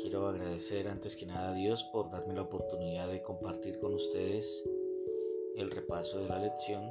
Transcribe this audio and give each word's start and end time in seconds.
Quiero 0.00 0.28
agradecer 0.28 0.88
antes 0.88 1.14
que 1.14 1.26
nada 1.26 1.50
a 1.50 1.54
Dios 1.54 1.84
por 1.92 2.08
darme 2.08 2.32
la 2.32 2.40
oportunidad 2.40 3.06
de 3.08 3.20
compartir 3.20 3.78
con 3.80 3.92
ustedes 3.92 4.64
el 5.56 5.70
repaso 5.70 6.22
de 6.22 6.28
la 6.28 6.38
lección 6.38 6.90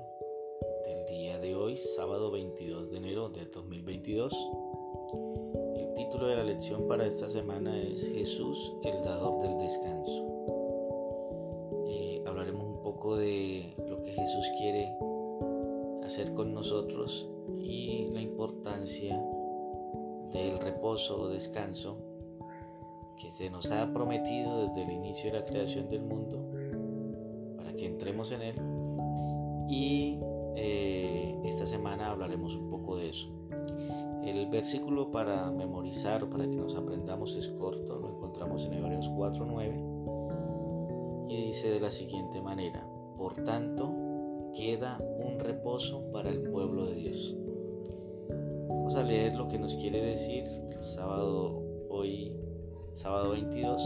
del 0.85 1.05
día 1.07 1.39
de 1.39 1.55
hoy, 1.55 1.79
sábado 1.79 2.29
22 2.29 2.91
de 2.91 2.97
enero 2.97 3.29
de 3.29 3.45
2022. 3.45 4.31
El 5.75 5.93
título 5.95 6.27
de 6.27 6.35
la 6.35 6.43
lección 6.43 6.87
para 6.87 7.07
esta 7.07 7.27
semana 7.27 7.81
es 7.81 8.07
Jesús, 8.07 8.73
el 8.83 9.01
dador 9.03 9.41
del 9.41 9.57
descanso. 9.57 10.23
Eh, 11.87 12.21
hablaremos 12.27 12.63
un 12.63 12.83
poco 12.83 13.17
de 13.17 13.73
lo 13.89 14.03
que 14.03 14.11
Jesús 14.11 14.47
quiere 14.59 14.95
hacer 16.03 16.31
con 16.35 16.53
nosotros 16.53 17.27
y 17.57 18.05
la 18.11 18.21
importancia 18.21 19.19
del 20.37 20.59
reposo 20.59 21.21
o 21.21 21.29
descanso 21.29 21.97
que 23.17 23.31
se 23.31 23.49
nos 23.49 23.71
ha 23.71 23.91
prometido 23.91 24.67
desde 24.67 24.83
el 24.83 24.91
inicio 24.91 25.31
de 25.31 25.39
la 25.39 25.45
creación 25.45 25.89
del 25.89 26.03
mundo 26.03 26.45
para 27.57 27.73
que 27.73 27.87
entremos 27.87 28.31
en 28.31 28.41
él. 28.41 28.55
Y 29.67 30.19
eh, 30.55 31.37
esta 31.43 31.65
semana 31.65 32.11
hablaremos 32.11 32.55
un 32.55 32.69
poco 32.69 32.95
de 32.97 33.09
eso. 33.09 33.33
El 34.23 34.45
versículo 34.47 35.11
para 35.11 35.51
memorizar 35.51 36.27
para 36.29 36.49
que 36.49 36.55
nos 36.55 36.75
aprendamos 36.75 37.35
es 37.35 37.47
corto, 37.47 37.97
lo 37.97 38.09
encontramos 38.09 38.65
en 38.65 38.73
Hebreos 38.73 39.09
4.9 39.09 41.29
y 41.29 41.45
dice 41.45 41.71
de 41.71 41.79
la 41.79 41.89
siguiente 41.89 42.41
manera, 42.41 42.85
por 43.17 43.35
tanto 43.43 43.93
queda 44.53 44.99
un 45.19 45.39
reposo 45.39 46.11
para 46.11 46.29
el 46.29 46.41
pueblo 46.41 46.87
de 46.87 46.95
Dios 46.95 47.37
leer 49.17 49.35
lo 49.35 49.47
que 49.47 49.57
nos 49.57 49.73
quiere 49.73 49.99
decir 50.03 50.45
el 50.45 50.83
sábado 50.83 51.63
hoy, 51.89 52.37
sábado 52.93 53.31
22, 53.31 53.81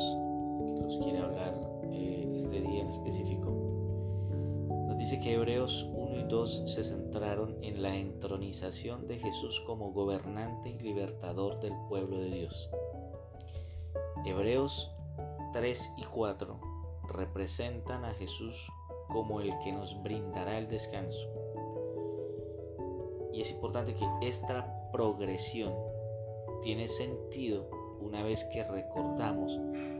que 0.76 0.82
nos 0.82 0.98
quiere 0.98 1.20
hablar 1.20 1.54
eh, 1.90 2.34
este 2.36 2.60
día 2.60 2.82
en 2.82 2.90
específico. 2.90 3.50
Nos 4.90 4.98
dice 4.98 5.22
que 5.22 5.36
Hebreos 5.36 5.90
1 5.94 6.20
y 6.20 6.24
2 6.24 6.64
se 6.66 6.84
centraron 6.84 7.56
en 7.64 7.82
la 7.82 7.96
entronización 7.96 9.08
de 9.08 9.20
Jesús 9.20 9.62
como 9.66 9.94
gobernante 9.94 10.72
y 10.72 10.80
libertador 10.80 11.62
del 11.62 11.76
pueblo 11.88 12.20
de 12.20 12.30
Dios. 12.30 12.70
Hebreos 14.26 14.92
3 15.54 15.96
y 15.98 16.04
4 16.04 16.60
representan 17.08 18.04
a 18.04 18.14
Jesús 18.16 18.70
como 19.08 19.40
el 19.40 19.58
que 19.60 19.72
nos 19.72 20.04
brindará 20.04 20.58
el 20.58 20.68
descanso. 20.68 21.30
Y 23.32 23.40
es 23.40 23.50
importante 23.52 23.94
que 23.94 24.06
esta 24.22 24.81
progresión 24.92 25.74
tiene 26.62 26.88
sentido 26.88 27.70
una 28.00 28.24
vez 28.24 28.44
que 28.46 28.64
recordamos 28.64 29.60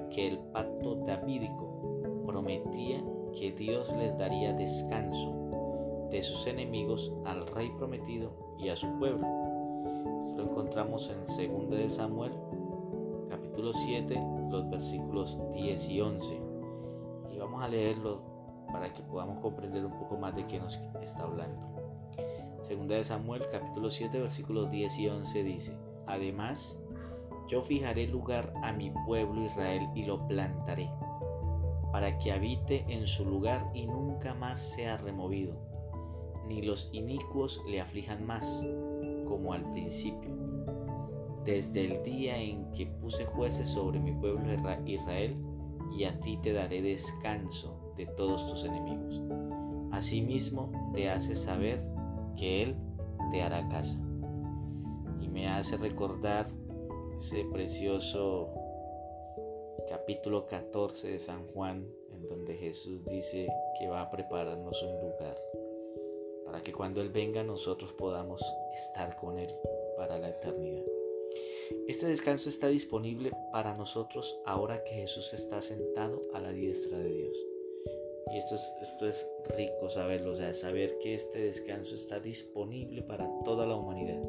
que 0.10 0.28
el 0.28 0.40
pacto 0.52 0.96
davídico 0.96 2.24
prometía 2.26 3.04
que 3.34 3.52
Dios 3.52 3.92
les 3.98 4.18
daría 4.18 4.54
descanso 4.54 6.08
de 6.12 6.22
sus 6.22 6.46
enemigos 6.48 7.14
al 7.26 7.48
rey 7.48 7.72
prometido 7.78 8.56
y 8.60 8.70
a 8.70 8.76
su 8.76 8.88
pueblo. 9.00 9.26
Esto 10.26 10.44
lo 10.44 10.52
encontramos 10.52 11.10
en 11.10 11.60
2 11.60 11.70
de 11.70 11.90
Samuel, 11.90 12.34
capítulo 13.30 13.74
7, 13.74 14.22
los 14.50 14.70
versículos 14.70 15.42
10 15.54 15.90
y 15.90 16.02
11. 16.02 16.42
Y 17.32 17.38
vamos 17.38 17.64
a 17.64 17.68
leerlo 17.70 18.22
para 18.72 18.94
que 18.94 19.02
podamos 19.04 19.40
comprender 19.40 19.86
un 19.86 19.98
poco 19.98 20.18
más 20.18 20.36
de 20.36 20.46
qué 20.48 20.60
nos 20.60 20.80
está 21.02 21.24
hablando. 21.24 21.71
Segunda 22.62 22.96
de 22.96 23.04
Samuel 23.04 23.42
capítulo 23.52 23.90
7 23.90 24.20
versículos 24.20 24.70
10 24.70 25.00
y 25.00 25.08
11 25.08 25.44
dice, 25.44 25.78
Además, 26.06 26.80
yo 27.48 27.64
fijaré 27.64 28.06
lugar 28.06 28.54
a 28.62 28.72
mi 28.72 28.92
pueblo 29.08 29.44
Israel 29.44 29.90
y 29.96 30.06
lo 30.06 30.28
plantaré, 30.28 30.88
para 31.92 32.20
que 32.20 32.32
habite 32.32 32.86
en 32.88 33.08
su 33.08 33.26
lugar 33.26 33.68
y 33.74 33.88
nunca 33.88 34.36
más 34.36 34.60
sea 34.60 34.98
removido, 34.98 35.56
ni 36.48 36.62
los 36.62 36.92
inicuos 36.94 37.64
le 37.68 37.82
aflijan 37.82 38.24
más, 38.28 38.64
como 39.26 39.54
al 39.54 39.64
principio. 39.72 40.30
Desde 41.44 41.86
el 41.86 42.04
día 42.04 42.38
en 42.38 42.72
que 42.74 42.86
puse 42.86 43.26
jueces 43.26 43.70
sobre 43.70 44.00
mi 44.00 44.12
pueblo 44.12 44.54
Israel, 44.86 45.36
y 45.98 46.04
a 46.04 46.20
ti 46.20 46.38
te 46.38 46.54
daré 46.54 46.84
descanso 46.84 47.92
de 47.98 48.06
todos 48.06 48.46
tus 48.46 48.66
enemigos. 48.66 49.20
Asimismo 49.92 50.72
te 50.94 51.10
hace 51.10 51.36
saber 51.36 51.84
que 52.42 52.64
Él 52.64 52.76
te 53.32 53.44
hará 53.44 53.70
casa. 53.70 53.98
Y 55.22 55.28
me 55.30 55.48
hace 55.48 55.78
recordar 55.78 56.48
ese 57.16 57.46
precioso 57.54 58.50
capítulo 59.88 60.48
14 60.48 61.12
de 61.12 61.20
San 61.20 61.46
Juan, 61.50 61.88
en 62.12 62.28
donde 62.28 62.56
Jesús 62.56 63.06
dice 63.06 63.48
que 63.78 63.88
va 63.88 64.02
a 64.02 64.10
prepararnos 64.10 64.82
un 64.82 65.02
lugar 65.02 65.38
para 66.44 66.64
que 66.64 66.74
cuando 66.74 67.00
Él 67.02 67.10
venga 67.10 67.44
nosotros 67.44 67.94
podamos 67.94 68.42
estar 68.74 69.16
con 69.18 69.38
Él 69.38 69.54
para 69.96 70.18
la 70.18 70.30
eternidad. 70.30 70.84
Este 71.88 72.08
descanso 72.08 72.50
está 72.50 72.70
disponible 72.70 73.32
para 73.52 73.76
nosotros 73.76 74.40
ahora 74.48 74.84
que 74.84 74.96
Jesús 74.96 75.32
está 75.36 75.62
sentado 75.62 76.24
a 76.34 76.40
la 76.40 76.52
diestra 76.52 76.98
de 76.98 77.10
Dios. 77.14 77.51
Y 78.32 78.38
esto 78.38 78.56
es, 78.56 78.74
esto 78.82 79.08
es 79.10 79.30
rico 79.58 79.90
saberlo, 79.90 80.32
o 80.32 80.36
sea, 80.36 80.54
saber 80.54 80.98
que 81.00 81.14
este 81.14 81.40
descanso 81.40 81.96
está 81.96 82.20
disponible 82.20 83.02
para 83.02 83.30
toda 83.44 83.66
la 83.66 83.76
humanidad. 83.76 84.22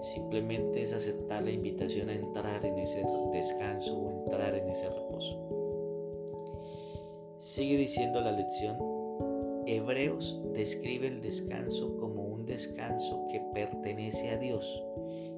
Simplemente 0.00 0.82
es 0.82 0.92
aceptar 0.92 1.44
la 1.44 1.52
invitación 1.52 2.08
a 2.08 2.14
entrar 2.14 2.64
en 2.66 2.78
ese 2.78 3.04
descanso 3.32 3.96
o 3.96 4.24
entrar 4.24 4.56
en 4.56 4.68
ese 4.68 4.88
reposo. 4.88 5.38
Sigue 7.38 7.76
diciendo 7.76 8.20
la 8.20 8.32
lección, 8.32 8.76
Hebreos 9.66 10.40
describe 10.54 11.06
el 11.06 11.20
descanso 11.20 11.96
como 11.98 12.24
un 12.24 12.44
descanso 12.44 13.26
que 13.30 13.40
pertenece 13.54 14.30
a 14.30 14.38
Dios 14.38 14.82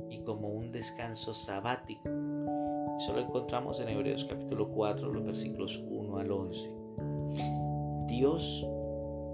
y 0.09 0.21
como 0.21 0.49
un 0.49 0.73
descanso 0.73 1.34
sabático. 1.34 2.09
Eso 2.99 3.12
lo 3.12 3.21
encontramos 3.21 3.81
en 3.81 3.91
Hebreos 3.91 4.25
capítulo 4.25 4.71
4, 4.71 5.12
los 5.12 5.25
versículos 5.25 5.84
1 5.87 6.17
al 6.17 6.31
11. 6.31 7.64
Dios 8.07 8.67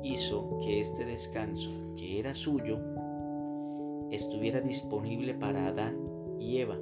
hizo 0.03 0.59
que 0.61 0.81
este 0.81 1.05
descanso, 1.05 1.71
que 1.97 2.19
era 2.19 2.35
suyo, 2.35 2.79
estuviera 4.11 4.61
disponible 4.61 5.35
para 5.35 5.69
Adán 5.69 5.97
y 6.39 6.59
Eva. 6.59 6.79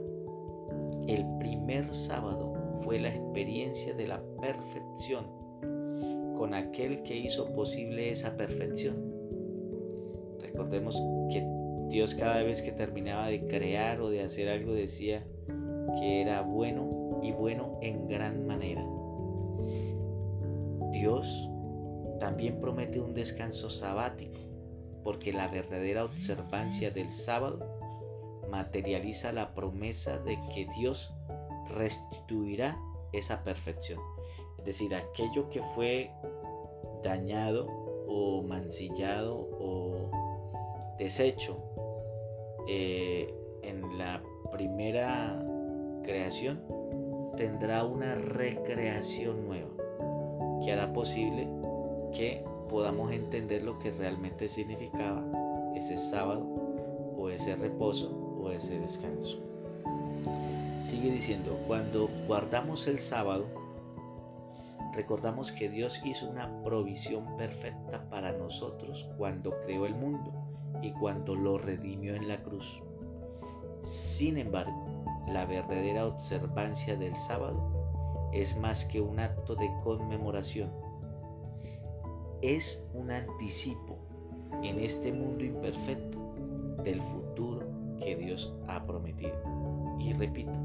El 1.07 1.25
primer 1.39 1.93
sábado 1.93 2.53
fue 2.85 2.99
la 2.99 3.11
experiencia 3.11 3.95
de 3.95 4.07
la 4.07 4.23
perfección 4.41 5.27
con 6.37 6.55
aquel 6.55 7.03
que 7.03 7.17
hizo 7.17 7.53
posible 7.53 8.11
esa 8.11 8.37
perfección. 8.37 8.97
Recordemos 10.41 11.03
que 11.31 11.45
Dios 11.89 12.15
cada 12.15 12.43
vez 12.43 12.63
que 12.63 12.73
terminaba 12.73 13.27
de 13.27 13.47
crear 13.47 14.01
o 14.01 14.11
de 14.11 14.23
hacer 14.23 14.49
algo 14.49 14.73
decía 14.73 15.27
que 15.99 16.23
era 16.23 16.43
bueno 16.43 17.21
y 17.23 17.33
bueno 17.33 17.79
en 17.83 18.07
gran 18.07 18.47
manera. 18.47 18.87
Dios 20.93 21.51
también 22.19 22.61
promete 22.61 23.01
un 23.01 23.15
descanso 23.15 23.71
sabático, 23.71 24.39
porque 25.05 25.33
la 25.33 25.49
verdadera 25.49 26.05
observancia 26.05 26.91
del 26.91 27.13
sábado 27.13 27.79
materializa 28.51 29.33
la 29.33 29.55
promesa 29.55 30.19
de 30.21 30.39
que 30.55 30.67
Dios 30.77 31.15
restituirá 31.77 32.79
esa 33.13 33.45
perfección. 33.45 34.01
Es 34.59 34.65
decir, 34.65 34.95
aquello 34.95 35.49
que 35.51 35.63
fue 35.63 36.11
dañado 37.03 37.67
o 38.09 38.43
mancillado 38.43 39.37
o 39.37 40.11
deshecho 40.99 41.63
eh, 42.67 43.33
en 43.63 43.99
la 43.99 44.23
primera 44.51 45.43
creación 46.03 46.65
tendrá 47.37 47.85
una 47.85 48.15
recreación 48.15 49.47
nueva 49.47 49.71
que 50.65 50.73
hará 50.73 50.93
posible 50.93 51.49
que 52.13 52.45
podamos 52.69 53.13
entender 53.13 53.63
lo 53.63 53.79
que 53.79 53.91
realmente 53.93 54.49
significaba 54.49 55.25
ese 55.75 55.97
sábado 55.97 56.45
o 57.17 57.31
ese 57.31 57.57
reposo 57.57 58.11
o 58.41 58.51
ese 58.51 58.79
descanso. 58.79 59.43
Sigue 60.79 61.11
diciendo, 61.11 61.59
cuando 61.67 62.09
guardamos 62.27 62.87
el 62.87 62.99
sábado, 62.99 63.47
recordamos 64.95 65.51
que 65.51 65.69
Dios 65.69 66.01
hizo 66.05 66.29
una 66.29 66.63
provisión 66.63 67.37
perfecta 67.37 68.09
para 68.11 68.33
nosotros 68.33 69.09
cuando 69.17 69.59
creó 69.65 69.87
el 69.87 69.95
mundo 69.95 70.33
y 70.83 70.93
cuando 70.93 71.35
lo 71.35 71.59
redimió 71.59 72.15
en 72.15 72.29
la 72.29 72.43
cruz. 72.43 72.83
Sin 73.81 74.39
embargo, 74.39 74.87
la 75.27 75.47
verdadera 75.47 76.07
observancia 76.07 76.97
del 76.97 77.15
sábado 77.15 78.31
es 78.33 78.59
más 78.59 78.85
que 78.85 79.01
un 79.01 79.21
acto 79.21 79.55
de 79.55 79.71
conmemoración 79.83 80.71
es 82.43 82.91
un 82.95 83.11
anticipo 83.11 83.97
en 84.63 84.79
este 84.81 85.13
mundo 85.13 85.45
imperfecto 85.45 86.19
del 86.85 87.03
futuro 87.03 87.67
que 88.01 88.17
Dios 88.17 88.55
ha 88.69 88.85
prometido. 88.85 89.35
Y 89.99 90.13
repito, 90.13 90.59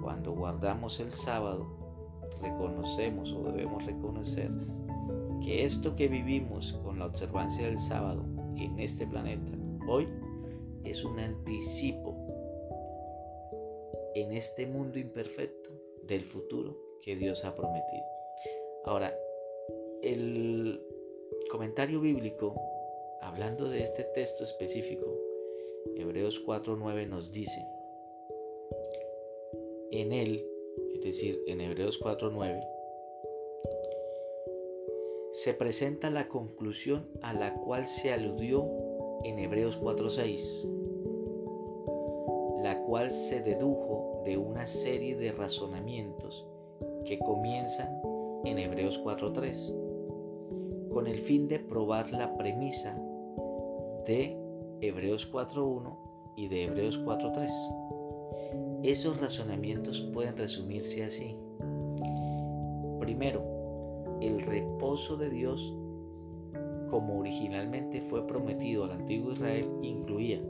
cuando 0.00 0.32
guardamos 0.32 1.00
el 1.00 1.12
sábado, 1.12 1.66
reconocemos 2.40 3.32
o 3.32 3.44
debemos 3.44 3.84
reconocer 3.86 4.50
que 5.42 5.64
esto 5.64 5.94
que 5.96 6.08
vivimos 6.08 6.72
con 6.84 6.98
la 6.98 7.06
observancia 7.06 7.66
del 7.66 7.78
sábado 7.78 8.24
en 8.56 8.78
este 8.78 9.06
planeta 9.06 9.52
hoy 9.86 10.08
es 10.84 11.04
un 11.04 11.18
anticipo 11.18 12.16
en 14.14 14.32
este 14.32 14.66
mundo 14.66 14.98
imperfecto 14.98 15.70
del 16.04 16.24
futuro 16.24 16.76
que 17.00 17.16
Dios 17.16 17.44
ha 17.44 17.54
prometido. 17.54 18.04
Ahora, 18.84 19.14
el 20.02 20.80
comentario 21.50 22.00
bíblico, 22.00 22.54
hablando 23.20 23.68
de 23.68 23.82
este 23.82 24.04
texto 24.04 24.44
específico, 24.44 25.06
Hebreos 25.96 26.44
4.9 26.44 27.08
nos 27.08 27.32
dice, 27.32 27.60
en 29.90 30.12
él, 30.12 30.46
es 30.94 31.00
decir, 31.02 31.42
en 31.46 31.60
Hebreos 31.60 32.00
4.9, 32.00 32.64
se 35.32 35.54
presenta 35.54 36.10
la 36.10 36.28
conclusión 36.28 37.08
a 37.22 37.32
la 37.32 37.54
cual 37.54 37.86
se 37.86 38.12
aludió 38.12 38.68
en 39.24 39.38
Hebreos 39.38 39.80
4.6, 39.80 40.68
la 42.62 42.82
cual 42.84 43.10
se 43.10 43.40
dedujo 43.42 44.22
de 44.24 44.36
una 44.36 44.66
serie 44.66 45.16
de 45.16 45.32
razonamientos 45.32 46.46
que 47.04 47.18
comienzan 47.18 48.00
en 48.44 48.58
Hebreos 48.58 49.02
4.3, 49.02 49.81
con 50.92 51.06
el 51.06 51.18
fin 51.18 51.48
de 51.48 51.58
probar 51.58 52.12
la 52.12 52.36
premisa 52.36 52.94
de 54.06 54.36
Hebreos 54.80 55.32
4.1 55.32 55.96
y 56.36 56.48
de 56.48 56.64
Hebreos 56.64 57.02
4.3. 57.04 58.82
Esos 58.82 59.20
razonamientos 59.20 60.00
pueden 60.12 60.36
resumirse 60.36 61.04
así. 61.04 61.36
Primero, 63.00 64.18
el 64.20 64.40
reposo 64.40 65.16
de 65.16 65.30
Dios, 65.30 65.74
como 66.90 67.18
originalmente 67.18 68.00
fue 68.00 68.26
prometido 68.26 68.84
al 68.84 68.92
antiguo 68.92 69.32
Israel, 69.32 69.68
incluía 69.82 70.42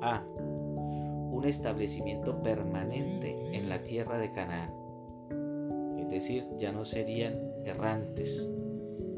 a. 0.00 0.24
un 0.36 1.44
establecimiento 1.44 2.42
permanente 2.42 3.56
en 3.56 3.68
la 3.68 3.82
tierra 3.82 4.18
de 4.18 4.30
Canaán, 4.32 4.72
es 5.98 6.08
decir, 6.10 6.46
ya 6.58 6.72
no 6.72 6.84
serían 6.84 7.34
errantes, 7.64 8.48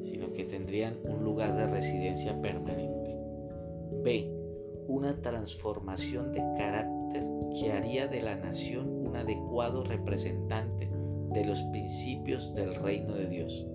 sino 0.05 0.33
que 0.33 0.45
tendrían 0.45 0.99
un 1.05 1.25
lugar 1.25 1.57
de 1.57 1.67
residencia 1.67 2.41
permanente. 2.41 3.19
B. 4.03 4.31
Una 4.87 5.21
transformación 5.23 6.33
de 6.33 6.41
carácter 6.59 7.27
que 7.59 7.73
haría 7.73 8.07
de 8.07 8.21
la 8.21 8.37
nación 8.37 8.89
un 9.07 9.17
adecuado 9.17 9.83
representante 9.83 10.91
de 11.33 11.45
los 11.45 11.63
principios 11.65 12.55
del 12.55 12.75
reino 12.75 13.15
de 13.15 13.27
Dios. 13.27 13.67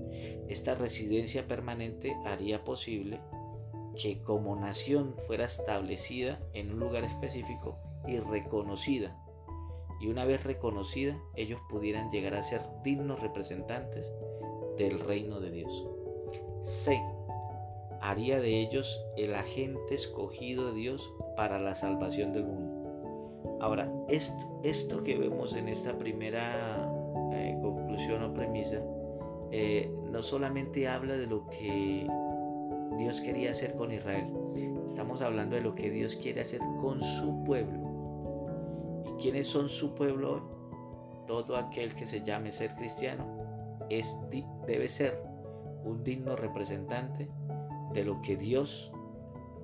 Esta 0.47 0.75
residencia 0.75 1.47
permanente 1.47 2.15
haría 2.25 2.63
posible 2.63 3.19
que 4.01 4.21
como 4.21 4.55
nación 4.55 5.15
fuera 5.27 5.45
establecida 5.45 6.39
en 6.53 6.71
un 6.71 6.79
lugar 6.79 7.03
específico 7.03 7.77
y 8.07 8.19
reconocida. 8.19 9.17
Y 9.99 10.07
una 10.07 10.25
vez 10.25 10.43
reconocida, 10.43 11.19
ellos 11.35 11.59
pudieran 11.69 12.09
llegar 12.09 12.33
a 12.35 12.43
ser 12.43 12.61
dignos 12.83 13.19
representantes 13.19 14.11
del 14.77 14.99
reino 14.99 15.41
de 15.41 15.51
Dios. 15.51 15.85
C. 16.61 17.01
Haría 18.01 18.39
de 18.39 18.61
ellos 18.61 19.06
el 19.17 19.35
agente 19.35 19.94
escogido 19.94 20.67
de 20.67 20.79
Dios 20.79 21.11
para 21.35 21.59
la 21.59 21.75
salvación 21.75 22.33
del 22.33 22.45
mundo. 22.45 23.59
Ahora, 23.61 23.91
esto, 24.07 25.03
que 25.03 25.17
vemos 25.17 25.53
en 25.56 25.67
esta 25.67 25.97
primera 25.97 26.89
eh, 27.33 27.57
conclusión 27.61 28.23
o 28.23 28.33
premisa 28.33 28.81
eh, 29.51 29.91
no 30.11 30.21
solamente 30.21 30.88
habla 30.88 31.17
de 31.17 31.27
lo 31.27 31.47
que 31.50 32.07
Dios 32.97 33.21
quería 33.21 33.51
hacer 33.51 33.75
con 33.75 33.91
Israel, 33.91 34.31
estamos 34.85 35.21
hablando 35.21 35.56
de 35.56 35.61
lo 35.61 35.75
que 35.75 35.89
Dios 35.89 36.15
quiere 36.15 36.41
hacer 36.41 36.61
con 36.79 37.01
su 37.01 37.44
pueblo. 37.44 39.03
¿Y 39.07 39.21
quiénes 39.21 39.47
son 39.47 39.69
su 39.69 39.95
pueblo 39.95 40.57
Todo 41.27 41.57
aquel 41.57 41.94
que 41.94 42.06
se 42.06 42.23
llame 42.23 42.51
ser 42.51 42.73
cristiano 42.75 43.25
es, 43.89 44.19
debe 44.65 44.88
ser 44.88 45.21
un 45.83 46.03
digno 46.03 46.35
representante 46.35 47.29
de 47.93 48.03
lo 48.03 48.21
que 48.21 48.37
Dios 48.37 48.91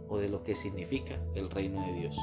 o 0.08 0.18
de 0.18 0.30
lo 0.30 0.44
que 0.44 0.56
significa 0.56 1.16
el 1.36 1.50
reino 1.50 1.86
de 1.86 1.94
Dios. 1.94 2.20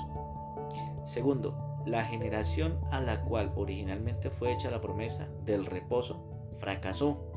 Segundo, 1.04 1.56
la 1.86 2.04
generación 2.04 2.78
a 2.90 3.00
la 3.00 3.22
cual 3.24 3.52
originalmente 3.56 4.30
fue 4.30 4.52
hecha 4.52 4.70
la 4.70 4.80
promesa 4.80 5.28
del 5.44 5.66
reposo 5.66 6.24
fracasó 6.58 7.32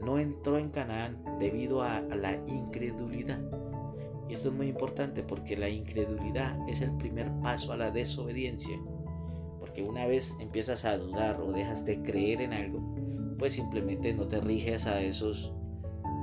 no 0.00 0.18
entró 0.18 0.58
en 0.58 0.70
Canaán 0.70 1.22
debido 1.38 1.82
a, 1.82 2.00
la 2.00 2.34
incredulidad. 2.46 3.40
Y 4.28 4.34
esto 4.34 4.48
es 4.48 4.54
muy 4.54 4.68
importante 4.68 5.22
porque 5.22 5.56
la 5.56 5.68
incredulidad 5.68 6.56
es 6.68 6.80
el 6.80 6.96
primer 6.96 7.30
paso 7.40 7.72
a 7.72 7.76
la 7.76 7.90
desobediencia. 7.90 8.78
Porque 9.58 9.82
una 9.82 10.06
vez 10.06 10.36
empiezas 10.40 10.84
a 10.84 10.96
dudar 10.96 11.40
o 11.40 11.52
dejas 11.52 11.84
de 11.84 12.02
creer 12.02 12.40
en 12.42 12.52
algo, 12.52 12.80
pues 13.38 13.54
simplemente 13.54 14.12
no 14.12 14.28
te 14.28 14.40
riges 14.40 14.86
a 14.86 15.00
esos 15.00 15.52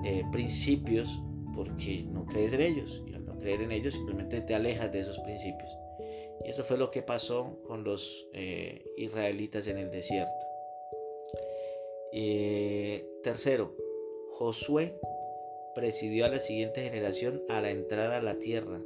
eh, 0.06 0.24
principios 0.32 1.20
porque 1.56 2.06
no 2.12 2.26
crees 2.26 2.54
en 2.54 2.62
ellos. 2.62 3.04
Y 3.08 3.16
al 3.16 3.26
no 3.26 3.40
creer 3.40 3.62
en 3.62 3.72
ellos 3.72 3.96
simplemente 3.96 4.42
te 4.42 4.54
alejas 4.54 4.92
de 4.92 5.00
esos 5.00 5.20
principios. 5.20 5.76
Y 6.44 6.50
eso 6.50 6.64
fue 6.64 6.78
lo 6.78 6.92
que 6.92 7.02
pasó 7.02 7.60
con 7.66 7.84
los 7.84 8.30
eh, 8.34 8.86
israelitas 8.98 9.68
en 9.68 9.78
el 9.78 9.90
desierto. 9.90 10.46
Eh, 12.14 13.06
tercero, 13.24 13.76
Josué 14.30 14.98
presidió 15.74 16.26
a 16.26 16.30
la 16.30 16.40
siguiente 16.40 16.82
generación 16.82 17.44
a 17.50 17.62
la 17.62 17.72
entrada 17.72 18.18
a 18.18 18.22
la 18.22 18.38
tierra 18.40 18.82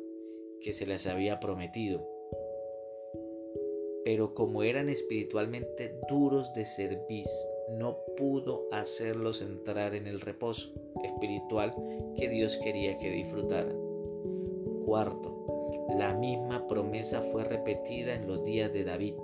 que 0.62 0.74
se 0.74 0.86
les 0.86 1.06
había 1.06 1.40
prometido. 1.40 2.08
Pero 4.06 4.34
como 4.34 4.64
eran 4.64 4.90
espiritualmente 4.90 6.00
duros 6.10 6.54
de 6.54 6.66
servir, 6.66 7.26
no 7.72 7.98
pudo 8.18 8.68
hacerlos 8.72 9.42
entrar 9.42 9.96
en 9.96 10.08
el 10.08 10.22
reposo 10.22 10.74
espiritual 11.04 11.76
que 12.18 12.30
Dios 12.30 12.58
quería 12.58 12.98
que 12.98 13.12
disfrutaran. 13.12 13.78
Cuarto, 14.86 15.88
la 15.98 16.14
misma 16.14 16.68
promesa 16.68 17.22
fue 17.22 17.44
repetida 17.44 18.16
en 18.16 18.28
los 18.28 18.44
días 18.44 18.74
de 18.74 18.84
David 18.84 19.16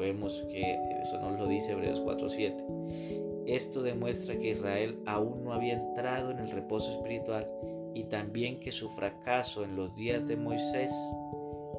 vemos 0.00 0.44
que 0.50 0.78
eso 1.00 1.20
nos 1.20 1.38
lo 1.38 1.46
dice 1.46 1.72
Hebreos 1.72 2.02
4.7. 2.02 3.44
Esto 3.46 3.82
demuestra 3.82 4.36
que 4.38 4.50
Israel 4.50 4.98
aún 5.06 5.44
no 5.44 5.52
había 5.52 5.74
entrado 5.74 6.30
en 6.30 6.38
el 6.38 6.50
reposo 6.50 6.90
espiritual 6.92 7.48
y 7.94 8.04
también 8.04 8.60
que 8.60 8.72
su 8.72 8.88
fracaso 8.90 9.64
en 9.64 9.76
los 9.76 9.94
días 9.94 10.26
de 10.26 10.36
Moisés 10.36 10.92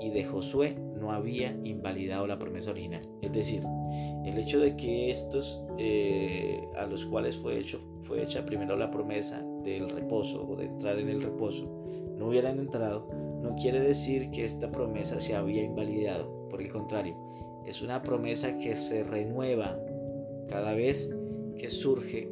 y 0.01 0.09
de 0.09 0.25
Josué 0.25 0.75
no 0.99 1.11
había 1.11 1.57
invalidado 1.63 2.25
la 2.27 2.39
promesa 2.39 2.71
original. 2.71 3.07
Es 3.21 3.31
decir, 3.31 3.63
el 4.25 4.37
hecho 4.37 4.59
de 4.59 4.75
que 4.75 5.09
estos 5.09 5.63
eh, 5.77 6.61
a 6.75 6.85
los 6.87 7.05
cuales 7.05 7.37
fue, 7.37 7.59
hecho, 7.59 7.79
fue 8.01 8.23
hecha 8.23 8.45
primero 8.45 8.75
la 8.75 8.89
promesa 8.89 9.43
del 9.63 9.89
reposo 9.89 10.47
o 10.47 10.55
de 10.55 10.65
entrar 10.65 10.97
en 10.99 11.09
el 11.09 11.21
reposo 11.21 11.81
no 12.17 12.27
hubieran 12.27 12.59
entrado, 12.59 13.07
no 13.41 13.55
quiere 13.55 13.79
decir 13.79 14.29
que 14.31 14.45
esta 14.45 14.71
promesa 14.71 15.19
se 15.19 15.35
había 15.35 15.63
invalidado. 15.63 16.47
Por 16.49 16.61
el 16.61 16.71
contrario, 16.71 17.15
es 17.65 17.81
una 17.81 18.01
promesa 18.03 18.57
que 18.57 18.75
se 18.75 19.03
renueva 19.03 19.79
cada 20.47 20.73
vez 20.73 21.15
que 21.57 21.69
surge 21.69 22.29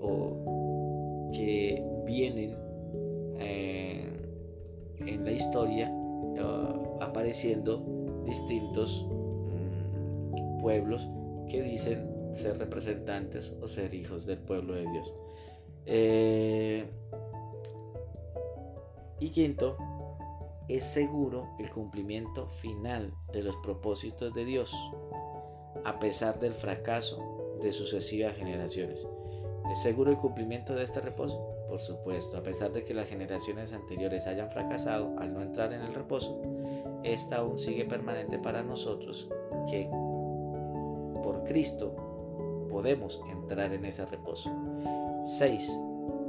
o 0.00 1.30
que 1.32 1.82
vienen 2.04 2.56
eh, 3.38 4.06
en 4.98 5.24
la 5.24 5.32
historia 5.32 5.90
eh, 6.36 6.81
apareciendo 7.12 7.84
distintos 8.24 9.06
mm, 9.06 10.58
pueblos 10.60 11.06
que 11.48 11.62
dicen 11.62 12.32
ser 12.32 12.58
representantes 12.58 13.56
o 13.60 13.68
ser 13.68 13.92
hijos 13.92 14.24
del 14.24 14.38
pueblo 14.38 14.74
de 14.74 14.90
Dios. 14.90 15.14
Eh, 15.84 16.90
y 19.20 19.30
quinto, 19.30 19.76
es 20.68 20.84
seguro 20.84 21.50
el 21.58 21.70
cumplimiento 21.70 22.48
final 22.48 23.12
de 23.32 23.42
los 23.42 23.56
propósitos 23.58 24.32
de 24.32 24.46
Dios, 24.46 24.74
a 25.84 25.98
pesar 25.98 26.40
del 26.40 26.52
fracaso 26.52 27.58
de 27.60 27.72
sucesivas 27.72 28.34
generaciones. 28.34 29.06
¿Es 29.70 29.82
seguro 29.82 30.10
el 30.10 30.16
cumplimiento 30.16 30.74
de 30.74 30.84
este 30.84 31.00
reposo? 31.00 31.38
Por 31.68 31.80
supuesto, 31.80 32.36
a 32.36 32.42
pesar 32.42 32.72
de 32.72 32.84
que 32.84 32.94
las 32.94 33.08
generaciones 33.08 33.72
anteriores 33.72 34.26
hayan 34.26 34.50
fracasado 34.50 35.14
al 35.18 35.32
no 35.32 35.42
entrar 35.42 35.72
en 35.72 35.82
el 35.82 35.94
reposo, 35.94 36.42
esta 37.04 37.38
aún 37.38 37.58
sigue 37.58 37.84
permanente 37.84 38.38
para 38.38 38.62
nosotros 38.62 39.28
que 39.68 39.88
por 41.22 41.44
Cristo 41.44 41.94
podemos 42.70 43.20
entrar 43.30 43.72
en 43.72 43.84
ese 43.84 44.06
reposo. 44.06 44.50
6. 45.24 45.78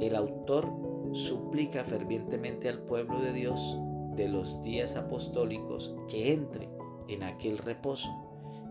El 0.00 0.16
autor 0.16 0.70
suplica 1.12 1.84
fervientemente 1.84 2.68
al 2.68 2.80
pueblo 2.80 3.20
de 3.20 3.32
Dios 3.32 3.78
de 4.16 4.28
los 4.28 4.62
días 4.62 4.96
apostólicos 4.96 5.94
que 6.08 6.32
entre 6.32 6.68
en 7.08 7.22
aquel 7.22 7.58
reposo. 7.58 8.08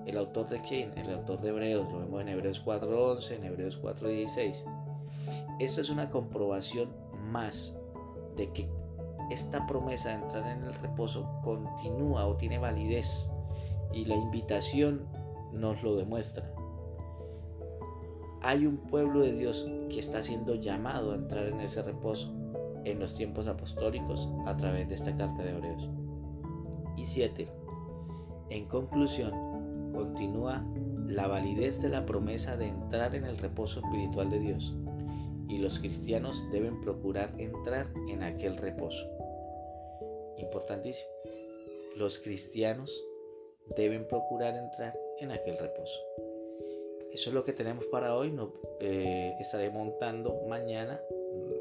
¿El 0.05 0.17
autor 0.17 0.49
de 0.49 0.61
quién? 0.61 0.97
El 0.97 1.13
autor 1.13 1.41
de 1.41 1.49
Hebreos, 1.49 1.91
lo 1.91 1.99
vemos 1.99 2.21
en 2.21 2.29
Hebreos 2.29 2.63
4.11, 2.65 3.37
en 3.37 3.43
Hebreos 3.45 3.81
4.16. 3.81 4.65
Esto 5.59 5.81
es 5.81 5.89
una 5.89 6.09
comprobación 6.09 6.89
más 7.31 7.77
de 8.35 8.51
que 8.51 8.69
esta 9.29 9.65
promesa 9.67 10.09
de 10.09 10.23
entrar 10.23 10.45
en 10.45 10.63
el 10.63 10.73
reposo 10.75 11.29
continúa 11.43 12.25
o 12.25 12.35
tiene 12.35 12.57
validez 12.57 13.31
y 13.93 14.05
la 14.05 14.15
invitación 14.15 15.05
nos 15.51 15.81
lo 15.83 15.95
demuestra. 15.95 16.51
Hay 18.41 18.65
un 18.65 18.77
pueblo 18.77 19.21
de 19.21 19.33
Dios 19.33 19.69
que 19.89 19.99
está 19.99 20.21
siendo 20.21 20.55
llamado 20.55 21.13
a 21.13 21.15
entrar 21.15 21.47
en 21.47 21.61
ese 21.61 21.81
reposo 21.81 22.33
en 22.83 22.99
los 22.99 23.13
tiempos 23.13 23.47
apostólicos 23.47 24.29
a 24.45 24.57
través 24.57 24.89
de 24.89 24.95
esta 24.95 25.15
carta 25.15 25.43
de 25.43 25.51
Hebreos. 25.51 25.89
Y 26.97 27.05
7. 27.05 27.47
En 28.49 28.67
conclusión, 28.67 29.31
continúa 29.93 30.65
la 31.05 31.27
validez 31.27 31.81
de 31.81 31.89
la 31.89 32.05
promesa 32.05 32.57
de 32.57 32.67
entrar 32.67 33.15
en 33.15 33.25
el 33.25 33.37
reposo 33.37 33.79
espiritual 33.79 34.29
de 34.29 34.39
Dios 34.39 34.75
y 35.53 35.59
los 35.59 35.77
cristianos 35.77 36.43
deben 36.51 36.81
procurar 36.81 37.29
entrar 37.37 37.87
en 38.09 38.23
aquel 38.23 38.57
reposo. 38.57 39.07
Importantísimo. 40.37 41.09
Los 41.95 42.17
cristianos 42.17 43.05
deben 43.77 44.07
procurar 44.07 44.55
entrar 44.55 44.97
en 45.19 45.31
aquel 45.31 45.57
reposo. 45.57 45.99
Eso 47.11 47.29
es 47.29 47.33
lo 47.35 47.43
que 47.43 47.53
tenemos 47.53 47.85
para 47.85 48.15
hoy. 48.15 48.31
No, 48.31 48.51
eh, 48.79 49.35
estaré 49.39 49.69
montando 49.69 50.41
mañana 50.47 50.99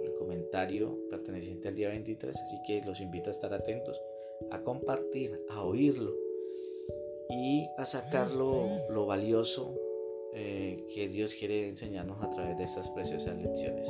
el 0.02 0.14
comentario 0.14 0.98
perteneciente 1.10 1.68
al 1.68 1.74
día 1.74 1.88
23, 1.88 2.34
así 2.34 2.62
que 2.66 2.80
los 2.86 2.98
invito 3.00 3.28
a 3.28 3.32
estar 3.32 3.52
atentos, 3.52 4.00
a 4.50 4.62
compartir, 4.62 5.38
a 5.50 5.62
oírlo 5.64 6.14
y 7.28 7.68
a 7.76 7.84
sacar 7.84 8.30
lo, 8.30 9.06
valioso 9.06 9.74
eh, 10.34 10.86
que 10.94 11.08
Dios 11.08 11.34
quiere 11.34 11.68
enseñarnos 11.68 12.22
a 12.22 12.30
través 12.30 12.56
de 12.58 12.64
estas 12.64 12.88
preciosas 12.90 13.36
lecciones. 13.36 13.88